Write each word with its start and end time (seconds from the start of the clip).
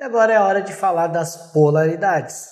E 0.00 0.02
agora 0.02 0.32
é 0.32 0.36
a 0.36 0.46
hora 0.46 0.62
de 0.62 0.72
falar 0.72 1.08
das 1.08 1.52
polaridades. 1.52 2.48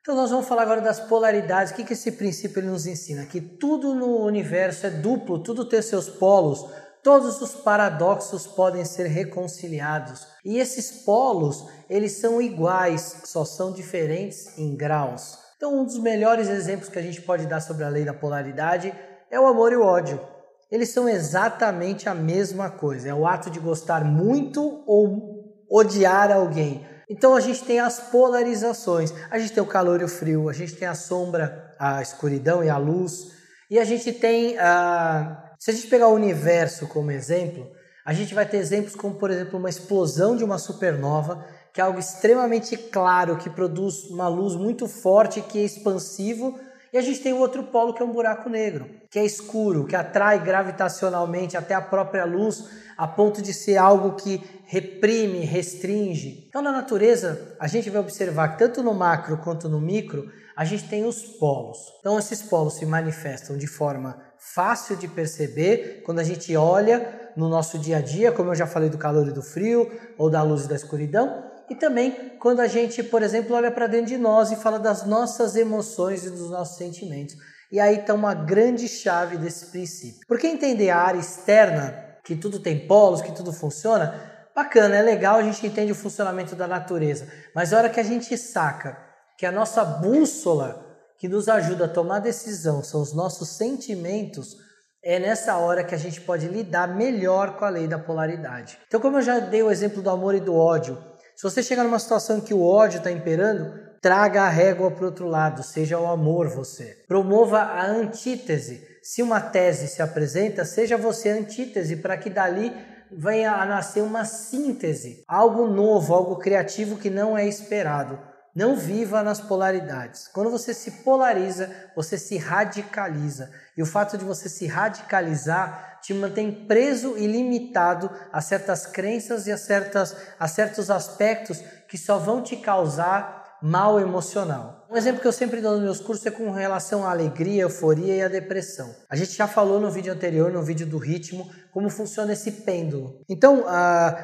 Então 0.00 0.14
nós 0.16 0.30
vamos 0.30 0.48
falar 0.48 0.62
agora 0.62 0.80
das 0.80 0.98
polaridades. 0.98 1.72
O 1.72 1.76
que, 1.76 1.84
que 1.84 1.92
esse 1.92 2.12
princípio 2.12 2.60
ele 2.60 2.68
nos 2.68 2.86
ensina? 2.86 3.26
Que 3.26 3.38
tudo 3.38 3.94
no 3.94 4.24
universo 4.24 4.86
é 4.86 4.90
duplo, 4.90 5.42
tudo 5.42 5.68
tem 5.68 5.82
seus 5.82 6.08
polos, 6.08 6.64
todos 7.02 7.42
os 7.42 7.54
paradoxos 7.54 8.46
podem 8.46 8.82
ser 8.82 9.08
reconciliados. 9.08 10.26
E 10.42 10.56
esses 10.56 11.04
polos, 11.04 11.68
eles 11.90 12.12
são 12.12 12.40
iguais, 12.40 13.24
só 13.24 13.44
são 13.44 13.74
diferentes 13.74 14.56
em 14.56 14.74
graus. 14.74 15.38
Então 15.58 15.80
um 15.80 15.84
dos 15.84 15.98
melhores 15.98 16.48
exemplos 16.48 16.88
que 16.88 16.98
a 16.98 17.02
gente 17.02 17.20
pode 17.20 17.44
dar 17.44 17.60
sobre 17.60 17.84
a 17.84 17.90
lei 17.90 18.06
da 18.06 18.14
polaridade 18.14 18.90
é 19.30 19.38
o 19.38 19.46
amor 19.46 19.70
e 19.70 19.76
o 19.76 19.84
ódio 19.84 20.33
eles 20.74 20.88
são 20.88 21.08
exatamente 21.08 22.08
a 22.08 22.14
mesma 22.16 22.68
coisa. 22.68 23.08
É 23.08 23.14
o 23.14 23.28
ato 23.28 23.48
de 23.48 23.60
gostar 23.60 24.04
muito 24.04 24.82
ou 24.88 25.64
odiar 25.70 26.32
alguém. 26.32 26.84
Então 27.08 27.36
a 27.36 27.38
gente 27.38 27.62
tem 27.62 27.78
as 27.78 28.00
polarizações. 28.00 29.14
A 29.30 29.38
gente 29.38 29.52
tem 29.52 29.62
o 29.62 29.66
calor 29.66 30.00
e 30.00 30.04
o 30.04 30.08
frio, 30.08 30.48
a 30.48 30.52
gente 30.52 30.74
tem 30.74 30.88
a 30.88 30.96
sombra, 30.96 31.72
a 31.78 32.02
escuridão 32.02 32.64
e 32.64 32.68
a 32.68 32.76
luz. 32.76 33.30
E 33.70 33.78
a 33.78 33.84
gente 33.84 34.12
tem 34.12 34.58
a. 34.58 35.54
Se 35.60 35.70
a 35.70 35.74
gente 35.74 35.86
pegar 35.86 36.08
o 36.08 36.14
universo 36.14 36.88
como 36.88 37.12
exemplo, 37.12 37.70
a 38.04 38.12
gente 38.12 38.34
vai 38.34 38.44
ter 38.44 38.56
exemplos 38.56 38.96
como, 38.96 39.14
por 39.14 39.30
exemplo, 39.30 39.60
uma 39.60 39.70
explosão 39.70 40.34
de 40.34 40.42
uma 40.42 40.58
supernova, 40.58 41.46
que 41.72 41.80
é 41.80 41.84
algo 41.84 42.00
extremamente 42.00 42.76
claro, 42.76 43.36
que 43.36 43.48
produz 43.48 44.10
uma 44.10 44.26
luz 44.26 44.56
muito 44.56 44.88
forte, 44.88 45.40
que 45.40 45.60
é 45.60 45.62
expansivo 45.62 46.58
e 46.94 46.96
a 46.96 47.02
gente 47.02 47.18
tem 47.18 47.32
o 47.32 47.40
outro 47.40 47.64
polo 47.64 47.92
que 47.92 48.00
é 48.00 48.06
um 48.06 48.12
buraco 48.12 48.48
negro, 48.48 48.88
que 49.10 49.18
é 49.18 49.24
escuro, 49.24 49.84
que 49.84 49.96
atrai 49.96 50.38
gravitacionalmente 50.38 51.56
até 51.56 51.74
a 51.74 51.80
própria 51.82 52.24
luz, 52.24 52.68
a 52.96 53.08
ponto 53.08 53.42
de 53.42 53.52
ser 53.52 53.76
algo 53.76 54.14
que 54.14 54.40
reprime, 54.64 55.40
restringe. 55.40 56.46
Então, 56.48 56.62
na 56.62 56.70
natureza, 56.70 57.56
a 57.58 57.66
gente 57.66 57.90
vai 57.90 58.00
observar 58.00 58.50
que 58.50 58.60
tanto 58.60 58.80
no 58.80 58.94
macro 58.94 59.38
quanto 59.38 59.68
no 59.68 59.80
micro, 59.80 60.30
a 60.56 60.64
gente 60.64 60.88
tem 60.88 61.04
os 61.04 61.20
polos. 61.20 61.78
Então, 61.98 62.16
esses 62.16 62.42
polos 62.42 62.74
se 62.74 62.86
manifestam 62.86 63.58
de 63.58 63.66
forma 63.66 64.16
fácil 64.38 64.94
de 64.94 65.08
perceber 65.08 66.00
quando 66.06 66.20
a 66.20 66.24
gente 66.24 66.56
olha 66.56 67.32
no 67.36 67.48
nosso 67.48 67.76
dia 67.76 67.96
a 67.96 68.00
dia, 68.00 68.30
como 68.30 68.50
eu 68.50 68.54
já 68.54 68.68
falei 68.68 68.88
do 68.88 68.98
calor 68.98 69.26
e 69.26 69.32
do 69.32 69.42
frio, 69.42 69.90
ou 70.16 70.30
da 70.30 70.44
luz 70.44 70.66
e 70.66 70.68
da 70.68 70.76
escuridão, 70.76 71.42
e 71.68 71.74
também 71.74 72.36
quando 72.38 72.60
a 72.60 72.66
gente, 72.66 73.02
por 73.02 73.22
exemplo, 73.22 73.54
olha 73.56 73.70
para 73.70 73.86
dentro 73.86 74.06
de 74.06 74.18
nós 74.18 74.50
e 74.52 74.56
fala 74.56 74.78
das 74.78 75.04
nossas 75.04 75.56
emoções 75.56 76.24
e 76.24 76.30
dos 76.30 76.50
nossos 76.50 76.76
sentimentos. 76.76 77.36
E 77.72 77.80
aí 77.80 78.00
está 78.00 78.14
uma 78.14 78.34
grande 78.34 78.86
chave 78.86 79.36
desse 79.36 79.66
princípio. 79.66 80.20
Porque 80.28 80.46
entender 80.46 80.90
a 80.90 80.98
área 80.98 81.18
externa, 81.18 82.18
que 82.24 82.36
tudo 82.36 82.60
tem 82.60 82.86
polos, 82.86 83.20
que 83.20 83.32
tudo 83.32 83.52
funciona, 83.52 84.14
bacana, 84.54 84.96
é 84.96 85.02
legal, 85.02 85.36
a 85.36 85.42
gente 85.42 85.66
entende 85.66 85.92
o 85.92 85.96
funcionamento 85.96 86.54
da 86.54 86.66
natureza. 86.66 87.26
Mas 87.54 87.72
a 87.72 87.78
hora 87.78 87.90
que 87.90 88.00
a 88.00 88.04
gente 88.04 88.36
saca 88.38 88.96
que 89.36 89.46
a 89.46 89.52
nossa 89.52 89.84
bússola 89.84 90.84
que 91.18 91.28
nos 91.28 91.48
ajuda 91.48 91.86
a 91.86 91.88
tomar 91.88 92.18
decisão 92.18 92.82
são 92.82 93.00
os 93.00 93.14
nossos 93.14 93.56
sentimentos, 93.56 94.56
é 95.02 95.18
nessa 95.18 95.56
hora 95.56 95.84
que 95.84 95.94
a 95.94 95.98
gente 95.98 96.20
pode 96.20 96.46
lidar 96.48 96.88
melhor 96.88 97.56
com 97.56 97.64
a 97.64 97.70
lei 97.70 97.86
da 97.86 97.98
polaridade. 97.98 98.78
Então, 98.86 99.00
como 99.00 99.18
eu 99.18 99.22
já 99.22 99.38
dei 99.38 99.62
o 99.62 99.70
exemplo 99.70 100.02
do 100.02 100.10
amor 100.10 100.34
e 100.34 100.40
do 100.40 100.54
ódio, 100.54 101.02
se 101.36 101.42
você 101.42 101.62
chegar 101.62 101.84
numa 101.84 101.98
situação 101.98 102.40
que 102.40 102.54
o 102.54 102.62
ódio 102.62 102.98
está 102.98 103.10
imperando, 103.10 103.72
traga 104.00 104.42
a 104.42 104.48
régua 104.48 104.90
para 104.90 105.02
o 105.02 105.06
outro 105.06 105.26
lado, 105.26 105.62
seja 105.62 105.98
o 105.98 106.06
amor 106.06 106.48
você. 106.48 106.98
Promova 107.08 107.58
a 107.58 107.86
antítese. 107.86 108.86
Se 109.02 109.22
uma 109.22 109.40
tese 109.40 109.88
se 109.88 110.02
apresenta, 110.02 110.64
seja 110.64 110.96
você 110.96 111.30
antítese 111.30 111.96
para 111.96 112.16
que 112.16 112.30
dali 112.30 112.72
venha 113.10 113.52
a 113.52 113.64
nascer 113.64 114.02
uma 114.02 114.24
síntese, 114.24 115.24
algo 115.28 115.66
novo, 115.66 116.14
algo 116.14 116.36
criativo 116.36 116.96
que 116.96 117.10
não 117.10 117.36
é 117.36 117.46
esperado. 117.46 118.18
Não 118.54 118.76
viva 118.76 119.22
nas 119.22 119.40
polaridades. 119.40 120.28
Quando 120.28 120.48
você 120.48 120.72
se 120.72 120.90
polariza, 121.02 121.74
você 121.96 122.16
se 122.16 122.38
radicaliza. 122.38 123.50
E 123.76 123.82
o 123.82 123.86
fato 123.86 124.16
de 124.16 124.24
você 124.24 124.48
se 124.48 124.66
radicalizar 124.66 125.98
te 126.00 126.14
mantém 126.14 126.66
preso 126.66 127.16
e 127.18 127.26
limitado 127.26 128.08
a 128.32 128.40
certas 128.40 128.86
crenças 128.86 129.48
e 129.48 129.52
a, 129.52 129.58
certas, 129.58 130.16
a 130.38 130.46
certos 130.46 130.88
aspectos 130.90 131.58
que 131.88 131.98
só 131.98 132.18
vão 132.18 132.42
te 132.42 132.56
causar 132.56 133.43
mal 133.64 133.98
emocional. 133.98 134.86
Um 134.90 134.96
exemplo 134.96 135.22
que 135.22 135.26
eu 135.26 135.32
sempre 135.32 135.62
dou 135.62 135.72
nos 135.72 135.82
meus 135.82 135.98
cursos 135.98 136.26
é 136.26 136.30
com 136.30 136.50
relação 136.50 137.02
à 137.02 137.10
alegria, 137.10 137.62
euforia 137.62 138.14
e 138.14 138.22
à 138.22 138.28
depressão. 138.28 138.94
A 139.08 139.16
gente 139.16 139.32
já 139.32 139.48
falou 139.48 139.80
no 139.80 139.90
vídeo 139.90 140.12
anterior, 140.12 140.52
no 140.52 140.62
vídeo 140.62 140.86
do 140.86 140.98
ritmo, 140.98 141.50
como 141.72 141.88
funciona 141.88 142.34
esse 142.34 142.52
pêndulo. 142.52 143.22
Então, 143.26 143.64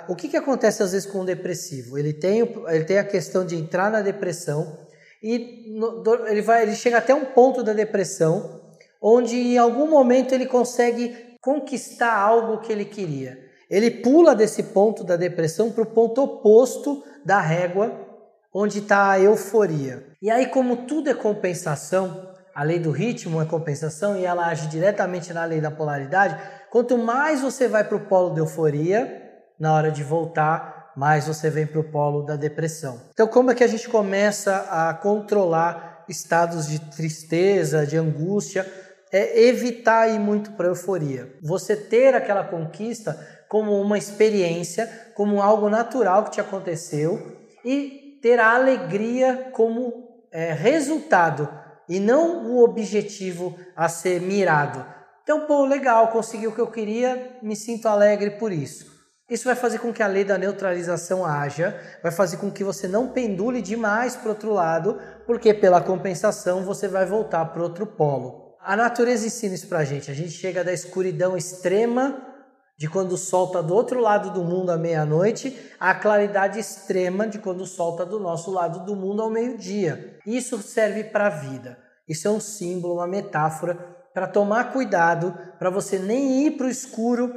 o 0.09 0.15
que, 0.15 0.29
que 0.29 0.37
acontece 0.37 0.83
às 0.83 0.93
vezes 0.93 1.11
com 1.11 1.21
o 1.21 1.25
depressivo? 1.25 1.97
Ele 1.97 2.13
tem, 2.13 2.41
ele 2.69 2.85
tem 2.85 2.99
a 2.99 3.05
questão 3.05 3.43
de 3.47 3.57
entrar 3.57 3.91
na 3.91 4.03
depressão 4.03 4.87
e 5.23 5.75
no, 5.75 6.05
ele, 6.27 6.43
vai, 6.43 6.63
ele 6.63 6.75
chega 6.75 6.99
até 6.99 7.15
um 7.15 7.25
ponto 7.25 7.63
da 7.63 7.73
depressão 7.73 8.61
onde 9.01 9.37
em 9.37 9.57
algum 9.57 9.89
momento 9.89 10.35
ele 10.35 10.45
consegue 10.45 11.17
conquistar 11.41 12.15
algo 12.15 12.61
que 12.61 12.71
ele 12.71 12.85
queria. 12.85 13.39
Ele 13.71 13.91
pula 13.91 14.35
desse 14.35 14.65
ponto 14.65 15.03
da 15.03 15.17
depressão 15.17 15.73
para 15.73 15.85
o 15.85 15.87
ponto 15.87 16.23
oposto 16.23 17.03
da 17.25 17.41
régua 17.41 18.10
onde 18.53 18.79
está 18.79 19.11
a 19.11 19.21
euforia. 19.21 20.07
E 20.21 20.31
aí, 20.31 20.47
como 20.47 20.79
tudo 20.79 21.09
é 21.09 21.15
compensação, 21.15 22.31
a 22.55 22.63
lei 22.63 22.79
do 22.79 22.91
ritmo 22.91 23.41
é 23.41 23.45
compensação 23.45 24.17
e 24.17 24.25
ela 24.25 24.47
age 24.47 24.69
diretamente 24.69 25.33
na 25.33 25.45
lei 25.45 25.61
da 25.61 25.71
polaridade, 25.71 26.37
quanto 26.71 26.99
mais 26.99 27.41
você 27.41 27.69
vai 27.69 27.85
para 27.85 27.97
o 27.97 28.07
polo 28.07 28.31
da 28.31 28.41
euforia, 28.41 29.23
na 29.59 29.75
hora 29.75 29.91
de 29.91 30.03
voltar, 30.03 30.93
mais 30.97 31.27
você 31.27 31.49
vem 31.49 31.67
para 31.67 31.81
o 31.81 31.91
polo 31.91 32.23
da 32.23 32.37
depressão. 32.37 33.01
Então, 33.13 33.29
como 33.29 33.51
é 33.51 33.55
que 33.55 33.65
a 33.65 33.69
gente 33.69 33.89
começa 33.89 34.67
a 34.71 34.93
controlar 34.95 36.05
estados 36.09 36.67
de 36.67 36.81
tristeza, 36.81 37.87
de 37.87 37.97
angústia? 37.97 38.67
É 39.13 39.47
evitar 39.49 40.09
ir 40.09 40.19
muito 40.19 40.53
para 40.53 40.69
euforia. 40.69 41.35
Você 41.43 41.77
ter 41.77 42.15
aquela 42.15 42.45
conquista 42.45 43.19
como 43.49 43.81
uma 43.81 43.99
experiência, 43.99 44.89
como 45.15 45.43
algo 45.43 45.69
natural 45.69 46.25
que 46.25 46.31
te 46.31 46.41
aconteceu 46.41 47.39
e 47.65 48.00
ter 48.21 48.39
a 48.39 48.55
alegria 48.55 49.51
como 49.53 50.27
é, 50.33 50.53
resultado 50.53 51.49
e 51.89 51.99
não 51.99 52.47
o 52.47 52.63
objetivo 52.63 53.59
a 53.75 53.89
ser 53.89 54.21
mirado. 54.21 54.85
Então, 55.23 55.47
pô, 55.47 55.65
legal, 55.65 56.09
consegui 56.09 56.47
o 56.47 56.53
que 56.53 56.61
eu 56.61 56.71
queria, 56.71 57.39
me 57.43 57.57
sinto 57.57 57.87
alegre 57.87 58.33
por 58.33 58.53
isso. 58.53 58.91
Isso 59.29 59.45
vai 59.45 59.55
fazer 59.55 59.79
com 59.79 59.93
que 59.93 60.03
a 60.03 60.09
lei 60.09 60.25
da 60.25 60.37
neutralização 60.37 61.25
haja, 61.25 61.81
vai 62.03 62.11
fazer 62.11 62.39
com 62.39 62.51
que 62.51 62.65
você 62.65 62.89
não 62.89 63.09
pendule 63.09 63.63
demais 63.63 64.17
para 64.17 64.31
outro 64.31 64.53
lado, 64.53 65.01
porque 65.27 65.55
pela 65.55 65.81
compensação 65.81 66.65
você 66.65 66.89
vai 66.89 67.07
voltar 67.07 67.45
para 67.47 67.63
outro 67.63 67.87
polo. 67.87 68.57
A 68.61 68.77
natureza 68.77 69.27
ensina 69.27 69.55
isso 69.55 69.69
para 69.69 69.79
a 69.79 69.85
gente. 69.85 70.11
A 70.11 70.15
gente 70.15 70.33
chega 70.33 70.65
da 70.65 70.73
escuridão 70.73 71.37
extrema 71.37 72.30
de 72.81 72.89
quando 72.89 73.13
o 73.13 73.19
sol 73.19 73.49
está 73.49 73.61
do 73.61 73.75
outro 73.75 74.01
lado 74.01 74.31
do 74.31 74.43
mundo 74.43 74.71
à 74.71 74.79
meia-noite, 74.79 75.55
à 75.79 75.95
claridade 75.95 76.59
extrema 76.59 77.29
de 77.29 77.39
quando 77.39 77.61
o 77.61 77.67
sol 77.67 77.93
está 77.93 78.05
do 78.05 78.19
nosso 78.19 78.51
lado 78.51 78.87
do 78.87 78.97
mundo 78.97 79.21
ao 79.21 79.29
meio-dia. 79.29 80.19
Isso 80.27 80.57
serve 80.63 81.05
para 81.05 81.27
a 81.27 81.29
vida. 81.29 81.77
Isso 82.09 82.27
é 82.27 82.31
um 82.31 82.41
símbolo, 82.41 82.95
uma 82.95 83.07
metáfora 83.07 83.75
para 84.15 84.27
tomar 84.27 84.73
cuidado, 84.73 85.37
para 85.59 85.69
você 85.69 85.99
nem 85.99 86.47
ir 86.47 86.53
para 86.53 86.69
o 86.69 86.71
escuro 86.71 87.31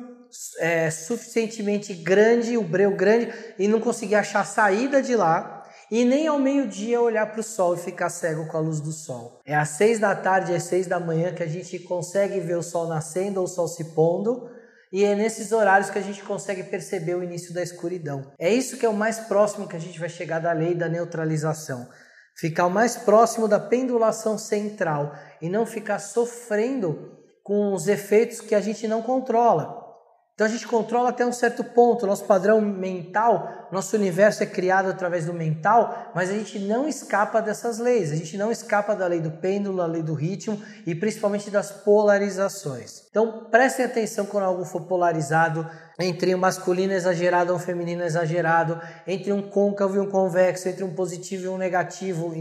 é, 0.60 0.90
suficientemente 0.90 1.94
grande, 1.94 2.58
o 2.58 2.64
breu 2.64 2.96
grande, 2.96 3.34
e 3.60 3.68
não 3.68 3.82
conseguir 3.82 4.16
achar 4.16 4.46
saída 4.46 5.02
de 5.02 5.14
lá, 5.14 5.66
e 5.92 6.06
nem 6.06 6.26
ao 6.26 6.40
meio-dia 6.40 7.02
olhar 7.02 7.30
para 7.30 7.42
o 7.42 7.44
sol 7.44 7.76
e 7.76 7.78
ficar 7.78 8.10
cego 8.10 8.48
com 8.48 8.56
a 8.56 8.62
luz 8.62 8.80
do 8.80 8.94
sol. 8.94 9.42
É 9.46 9.54
às 9.54 9.70
seis 9.70 10.00
da 10.00 10.16
tarde, 10.16 10.56
às 10.56 10.64
seis 10.64 10.88
da 10.88 11.02
manhã 11.02 11.34
que 11.34 11.44
a 11.44 11.48
gente 11.48 11.78
consegue 11.80 12.40
ver 12.40 12.58
o 12.58 12.64
sol 12.64 12.88
nascendo 12.88 13.42
ou 13.42 13.46
o 13.46 13.50
sol 13.50 13.68
se 13.68 13.94
pondo, 13.94 14.50
e 14.94 15.04
é 15.04 15.16
nesses 15.16 15.52
horários 15.52 15.90
que 15.90 15.98
a 15.98 16.04
gente 16.04 16.24
consegue 16.24 16.62
perceber 16.62 17.16
o 17.16 17.24
início 17.24 17.52
da 17.52 17.64
escuridão. 17.64 18.32
É 18.38 18.54
isso 18.54 18.78
que 18.78 18.86
é 18.86 18.90
o 18.90 18.94
mais 18.94 19.22
próximo 19.22 19.68
que 19.68 19.76
a 19.76 19.80
gente 19.80 20.00
vai 20.00 20.08
chegar 20.08 20.38
da 20.38 20.52
lei 20.54 20.76
da 20.76 20.88
neutralização. 20.88 21.90
Ficar 22.38 22.68
o 22.68 22.70
mais 22.70 22.96
próximo 22.96 23.48
da 23.48 23.60
pendulação 23.60 24.38
central 24.38 25.12
e 25.42 25.50
não 25.50 25.66
ficar 25.66 25.98
sofrendo 25.98 27.18
com 27.42 27.74
os 27.74 27.88
efeitos 27.88 28.40
que 28.40 28.54
a 28.54 28.62
gente 28.62 28.88
não 28.88 29.02
controla. 29.02 29.83
Então 30.34 30.48
a 30.48 30.50
gente 30.50 30.68
controla 30.68 31.10
até 31.10 31.24
um 31.24 31.32
certo 31.32 31.64
ponto, 31.64 32.08
nosso 32.08 32.26
padrão 32.26 32.60
mental, 32.60 33.68
nosso 33.72 33.96
universo 33.96 34.42
é 34.42 34.48
criado 34.48 34.90
através 34.90 35.28
do 35.28 35.34
mental, 35.34 36.12
mas 36.16 36.32
a 36.32 36.34
gente 36.34 36.58
não 36.58 36.88
escapa 36.88 37.40
dessas 37.40 37.78
leis, 37.78 38.12
a 38.12 38.16
gente 38.16 38.36
não 38.36 38.52
escapa 38.52 38.96
da 38.96 39.06
lei 39.06 39.20
do 39.20 39.30
pêndulo, 39.30 39.78
da 39.78 39.86
lei 39.86 40.02
do 40.02 40.16
ritmo 40.16 40.60
e 40.88 40.96
principalmente 40.96 41.52
das 41.52 41.70
polarizações. 41.70 43.04
Então 43.12 43.48
prestem 43.52 43.86
atenção 43.86 44.26
quando 44.26 44.46
algo 44.46 44.66
for 44.66 44.88
polarizado 44.88 45.70
entre 46.00 46.34
um 46.34 46.40
masculino 46.40 46.94
exagerado 46.94 47.54
e 47.54 47.56
um 47.56 47.60
feminino 47.60 48.04
exagerado, 48.04 48.82
entre 49.06 49.32
um 49.32 49.44
côncavo 49.44 49.98
e 49.98 50.00
um 50.00 50.10
convexo, 50.10 50.68
entre 50.68 50.84
um 50.84 50.96
positivo 50.96 51.46
e 51.46 51.48
um 51.48 51.60
negativo, 51.60 52.34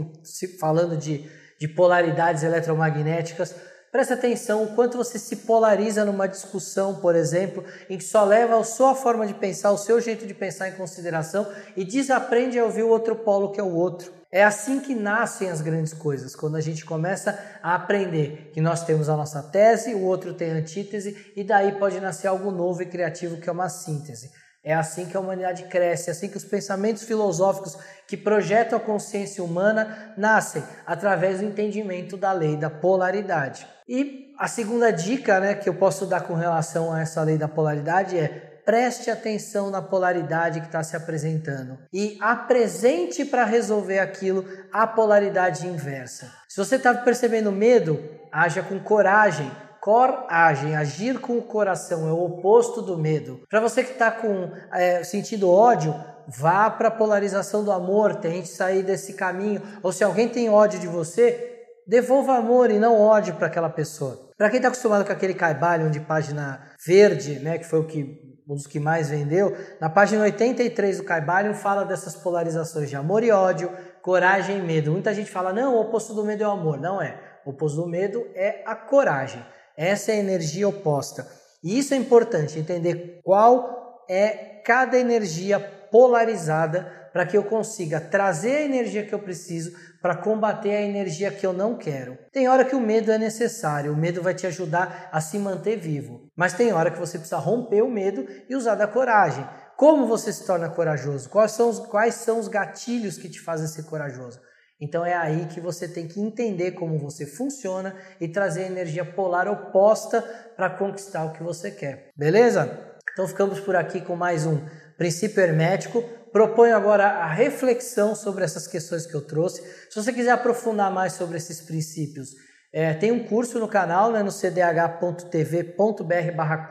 falando 0.59 0.97
de, 0.97 1.29
de 1.59 1.67
polaridades 1.67 2.41
eletromagnéticas 2.41 3.55
Preste 3.93 4.11
atenção 4.11 4.63
o 4.63 4.73
quanto 4.73 4.97
você 4.97 5.19
se 5.19 5.35
polariza 5.35 6.03
numa 6.03 6.27
discussão, 6.27 6.95
por 6.95 7.15
exemplo, 7.15 7.63
em 7.87 7.95
que 7.95 8.03
só 8.03 8.25
leva 8.25 8.59
a 8.59 8.63
sua 8.63 8.95
forma 8.95 9.27
de 9.27 9.35
pensar, 9.35 9.69
o 9.69 9.77
seu 9.77 10.01
jeito 10.01 10.25
de 10.25 10.33
pensar 10.33 10.67
em 10.67 10.71
consideração 10.71 11.47
e 11.77 11.85
desaprende 11.85 12.57
a 12.57 12.65
ouvir 12.65 12.81
o 12.81 12.89
outro 12.89 13.15
polo 13.15 13.51
que 13.51 13.59
é 13.59 13.63
o 13.63 13.75
outro. 13.75 14.11
É 14.31 14.43
assim 14.43 14.79
que 14.79 14.95
nascem 14.95 15.47
as 15.47 15.61
grandes 15.61 15.93
coisas, 15.93 16.35
quando 16.35 16.55
a 16.55 16.59
gente 16.59 16.83
começa 16.83 17.37
a 17.61 17.75
aprender 17.75 18.49
que 18.51 18.59
nós 18.59 18.83
temos 18.83 19.09
a 19.09 19.15
nossa 19.15 19.43
tese, 19.43 19.93
o 19.93 20.01
outro 20.01 20.33
tem 20.33 20.53
a 20.53 20.55
antítese, 20.55 21.31
e 21.35 21.43
daí 21.43 21.73
pode 21.73 21.99
nascer 21.99 22.25
algo 22.25 22.49
novo 22.49 22.81
e 22.81 22.87
criativo 22.87 23.37
que 23.37 23.47
é 23.47 23.51
uma 23.51 23.69
síntese. 23.69 24.31
É 24.63 24.73
assim 24.73 25.05
que 25.05 25.15
a 25.15 25.19
humanidade 25.19 25.65
cresce, 25.65 26.09
é 26.09 26.13
assim 26.13 26.29
que 26.29 26.37
os 26.37 26.45
pensamentos 26.45 27.03
filosóficos 27.03 27.77
que 28.07 28.17
projetam 28.17 28.79
a 28.79 28.81
consciência 28.81 29.43
humana 29.43 30.15
nascem 30.17 30.63
através 30.83 31.41
do 31.41 31.45
entendimento 31.45 32.17
da 32.17 32.31
lei 32.31 32.57
da 32.57 32.71
polaridade. 32.71 33.67
E 33.87 34.33
a 34.37 34.47
segunda 34.47 34.91
dica 34.91 35.39
né, 35.39 35.55
que 35.55 35.67
eu 35.67 35.73
posso 35.73 36.05
dar 36.05 36.21
com 36.21 36.33
relação 36.33 36.91
a 36.91 37.01
essa 37.01 37.21
lei 37.21 37.37
da 37.37 37.47
polaridade 37.47 38.17
é 38.17 38.53
preste 38.65 39.11
atenção 39.11 39.69
na 39.69 39.81
polaridade 39.81 40.61
que 40.61 40.67
está 40.67 40.81
se 40.83 40.95
apresentando 40.95 41.77
e 41.91 42.17
apresente 42.21 43.25
para 43.25 43.43
resolver 43.43 43.99
aquilo 43.99 44.45
a 44.71 44.87
polaridade 44.87 45.67
inversa. 45.67 46.31
Se 46.47 46.57
você 46.57 46.75
está 46.75 46.93
percebendo 46.93 47.51
medo, 47.51 47.99
haja 48.31 48.61
com 48.61 48.79
coragem. 48.79 49.51
Coragem, 49.81 50.77
agir 50.77 51.19
com 51.19 51.37
o 51.37 51.41
coração 51.41 52.07
é 52.07 52.11
o 52.13 52.23
oposto 52.23 52.81
do 52.81 52.97
medo. 52.97 53.41
Para 53.49 53.59
você 53.59 53.83
que 53.83 53.91
está 53.91 54.09
com 54.09 54.49
é, 54.71 55.03
sentindo 55.03 55.49
ódio, 55.49 55.93
vá 56.25 56.69
para 56.69 56.87
a 56.87 56.91
polarização 56.91 57.65
do 57.65 57.71
amor, 57.71 58.15
tente 58.15 58.47
sair 58.47 58.81
desse 58.81 59.13
caminho. 59.13 59.61
Ou 59.81 59.91
se 59.91 60.01
alguém 60.01 60.29
tem 60.29 60.49
ódio 60.49 60.79
de 60.79 60.87
você, 60.87 61.52
devolva 61.87 62.35
amor 62.35 62.71
e 62.71 62.79
não 62.79 62.99
ódio 62.99 63.35
para 63.35 63.47
aquela 63.47 63.69
pessoa. 63.69 64.31
Para 64.37 64.49
quem 64.49 64.57
está 64.57 64.69
acostumado 64.69 65.05
com 65.05 65.11
aquele 65.11 65.33
caibalho 65.33 65.89
de 65.89 65.99
página 65.99 66.71
verde, 66.85 67.39
né, 67.39 67.57
que 67.57 67.65
foi 67.65 67.79
o 67.79 67.87
que 67.87 68.33
um 68.47 68.55
dos 68.55 68.67
que 68.67 68.79
mais 68.79 69.09
vendeu, 69.09 69.55
na 69.79 69.89
página 69.89 70.23
83 70.23 70.97
do 70.97 71.03
Caibalion 71.03 71.53
fala 71.53 71.85
dessas 71.85 72.15
polarizações 72.15 72.89
de 72.89 72.95
amor 72.95 73.23
e 73.23 73.31
ódio, 73.31 73.71
coragem 74.01 74.57
e 74.57 74.61
medo. 74.61 74.91
Muita 74.91 75.13
gente 75.13 75.31
fala, 75.31 75.53
não, 75.53 75.75
o 75.75 75.81
oposto 75.81 76.13
do 76.13 76.25
medo 76.25 76.43
é 76.43 76.47
o 76.47 76.51
amor. 76.51 76.79
Não 76.79 77.01
é. 77.01 77.17
O 77.45 77.51
oposto 77.51 77.81
do 77.81 77.87
medo 77.87 78.25
é 78.35 78.61
a 78.65 78.75
coragem. 78.75 79.43
Essa 79.77 80.11
é 80.11 80.15
a 80.15 80.19
energia 80.19 80.67
oposta. 80.67 81.25
E 81.63 81.79
isso 81.79 81.93
é 81.93 81.97
importante, 81.97 82.59
entender 82.59 83.21
qual 83.23 84.03
é 84.09 84.61
cada 84.65 84.97
energia 84.97 85.59
polarizada 85.93 86.91
para 87.13 87.23
que 87.23 87.37
eu 87.37 87.43
consiga 87.43 88.01
trazer 88.01 88.55
a 88.55 88.61
energia 88.63 89.05
que 89.05 89.13
eu 89.13 89.19
preciso 89.19 89.77
para 90.01 90.15
combater 90.15 90.71
a 90.71 90.81
energia 90.81 91.29
que 91.29 91.45
eu 91.45 91.53
não 91.53 91.77
quero. 91.77 92.17
Tem 92.31 92.49
hora 92.49 92.65
que 92.65 92.75
o 92.75 92.79
medo 92.79 93.11
é 93.11 93.19
necessário, 93.19 93.93
o 93.93 93.95
medo 93.95 94.19
vai 94.19 94.33
te 94.33 94.47
ajudar 94.47 95.09
a 95.11 95.21
se 95.21 95.37
manter 95.37 95.77
vivo, 95.77 96.31
mas 96.35 96.53
tem 96.53 96.73
hora 96.73 96.89
que 96.89 96.99
você 96.99 97.19
precisa 97.19 97.37
romper 97.37 97.83
o 97.83 97.91
medo 97.91 98.25
e 98.49 98.55
usar 98.55 98.73
da 98.73 98.87
coragem. 98.87 99.47
Como 99.77 100.07
você 100.07 100.33
se 100.33 100.47
torna 100.47 100.67
corajoso? 100.67 101.29
Quais 101.29 101.51
são 101.51 101.69
os, 101.69 101.79
quais 101.79 102.15
são 102.15 102.39
os 102.39 102.47
gatilhos 102.47 103.15
que 103.15 103.29
te 103.29 103.39
fazem 103.39 103.67
ser 103.67 103.83
corajoso? 103.83 104.41
Então 104.81 105.05
é 105.05 105.13
aí 105.13 105.45
que 105.45 105.61
você 105.61 105.87
tem 105.87 106.07
que 106.07 106.19
entender 106.19 106.71
como 106.71 106.97
você 106.97 107.27
funciona 107.27 107.95
e 108.19 108.27
trazer 108.27 108.63
a 108.63 108.67
energia 108.67 109.05
polar 109.05 109.47
oposta 109.47 110.23
para 110.55 110.71
conquistar 110.71 111.25
o 111.25 111.33
que 111.33 111.43
você 111.43 111.69
quer. 111.69 112.09
Beleza? 112.17 112.93
Então 113.13 113.27
ficamos 113.27 113.59
por 113.59 113.75
aqui 113.75 114.01
com 114.01 114.15
mais 114.15 114.47
um 114.47 114.59
princípio 114.97 115.41
hermético 115.41 116.03
proponho 116.31 116.75
agora 116.75 117.05
a 117.05 117.27
reflexão 117.27 118.15
sobre 118.15 118.43
essas 118.43 118.67
questões 118.67 119.05
que 119.05 119.13
eu 119.13 119.21
trouxe. 119.21 119.61
Se 119.89 119.95
você 119.95 120.11
quiser 120.11 120.31
aprofundar 120.31 120.91
mais 120.91 121.13
sobre 121.13 121.37
esses 121.37 121.61
princípios, 121.61 122.31
é, 122.75 122.91
tem 122.91 123.11
um 123.11 123.23
curso 123.23 123.59
no 123.59 123.67
canal, 123.67 124.11
né, 124.11 124.23
no 124.23 124.31
cdh.tv.br 124.31 125.77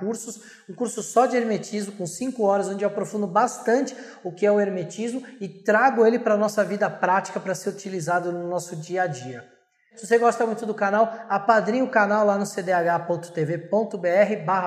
cursos, 0.00 0.40
um 0.69 0.74
curso 0.74 1.00
só 1.00 1.26
de 1.26 1.36
hermetismo, 1.36 1.92
com 1.92 2.04
5 2.04 2.42
horas, 2.42 2.69
onde 2.69 2.84
eu 2.84 2.88
aprofundo 2.88 3.28
bastante 3.28 3.94
o 4.24 4.32
que 4.32 4.44
é 4.44 4.50
o 4.50 4.58
hermetismo 4.60 5.22
e 5.40 5.48
trago 5.48 6.04
ele 6.04 6.19
para 6.19 6.34
a 6.34 6.36
nossa 6.36 6.64
vida 6.64 6.90
prática 6.90 7.38
para 7.38 7.54
ser 7.54 7.69
utilizado 7.69 8.32
no 8.32 8.48
nosso 8.48 8.74
dia 8.74 9.02
a 9.02 9.06
dia. 9.06 9.46
Se 9.94 10.04
você 10.04 10.19
gosta 10.19 10.44
muito 10.44 10.66
do 10.66 10.74
canal, 10.74 11.14
apadrinhe 11.28 11.82
o 11.82 11.90
canal 11.90 12.26
lá 12.26 12.36
no 12.36 12.46
cdh.tv.br 12.46 13.66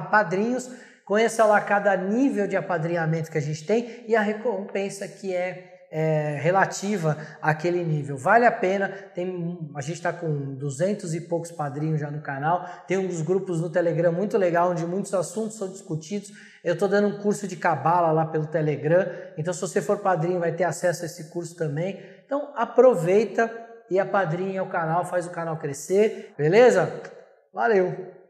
padrinhos 0.09 0.71
Conheça 1.05 1.45
lá 1.45 1.61
cada 1.61 1.95
nível 1.95 2.47
de 2.47 2.55
apadrinhamento 2.55 3.29
que 3.29 3.37
a 3.37 3.41
gente 3.41 3.63
tem 3.63 4.03
e 4.07 4.15
a 4.15 4.21
recompensa 4.21 5.07
que 5.07 5.31
é, 5.31 5.87
é 5.91 6.39
relativa 6.41 7.15
àquele 7.39 7.83
nível. 7.83 8.17
Vale 8.17 8.43
a 8.43 8.51
pena, 8.51 8.89
tem, 9.13 9.59
a 9.75 9.81
gente 9.81 9.97
está 9.97 10.11
com 10.11 10.55
duzentos 10.55 11.13
e 11.13 11.21
poucos 11.21 11.51
padrinhos 11.51 12.01
já 12.01 12.09
no 12.09 12.23
canal, 12.23 12.67
tem 12.87 12.97
um 12.97 13.05
dos 13.05 13.21
grupos 13.21 13.61
no 13.61 13.69
Telegram 13.69 14.11
muito 14.11 14.35
legal, 14.35 14.71
onde 14.71 14.83
muitos 14.83 15.13
assuntos 15.13 15.59
são 15.59 15.69
discutidos. 15.69 16.31
Eu 16.63 16.73
estou 16.73 16.87
dando 16.87 17.07
um 17.07 17.21
curso 17.21 17.47
de 17.47 17.55
cabala 17.55 18.11
lá 18.11 18.25
pelo 18.25 18.47
Telegram, 18.47 19.05
então 19.37 19.53
se 19.53 19.61
você 19.61 19.83
for 19.83 19.99
padrinho 19.99 20.39
vai 20.39 20.53
ter 20.53 20.63
acesso 20.63 21.03
a 21.03 21.05
esse 21.05 21.29
curso 21.29 21.55
também. 21.55 22.01
Então 22.25 22.51
aproveita 22.55 23.51
e 23.91 23.99
apadrinha 23.99 24.63
o 24.63 24.69
canal, 24.69 25.05
faz 25.05 25.27
o 25.27 25.31
canal 25.31 25.55
crescer, 25.57 26.33
beleza? 26.35 26.91
Valeu! 27.53 28.24